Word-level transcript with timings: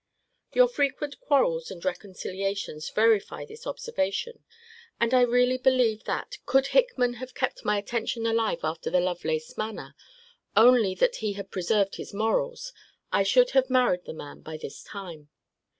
Your 0.53 0.67
frequent 0.67 1.19
quarrels 1.19 1.69
and 1.69 1.85
reconciliations 1.85 2.89
verify 2.89 3.45
this 3.45 3.67
observation: 3.67 4.43
and 4.99 5.13
I 5.13 5.21
really 5.21 5.59
believe, 5.59 6.05
that, 6.05 6.39
could 6.47 6.65
Hickman 6.65 7.13
have 7.21 7.35
kept 7.35 7.63
my 7.63 7.77
attention 7.77 8.25
alive 8.25 8.61
after 8.63 8.89
the 8.89 8.99
Lovelace 8.99 9.55
manner, 9.59 9.93
only 10.57 10.95
that 10.95 11.17
he 11.17 11.33
had 11.33 11.51
preserved 11.51 11.97
his 11.97 12.15
morals, 12.15 12.73
I 13.11 13.21
should 13.21 13.51
have 13.51 13.69
married 13.69 14.05
the 14.05 14.13
man 14.13 14.41
by 14.41 14.57
this 14.57 14.81
time. 14.81 15.29